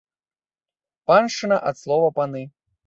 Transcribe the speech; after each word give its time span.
Паншчына 1.11 1.61
ад 1.73 1.85
слова 1.85 2.13
паны. 2.19 2.43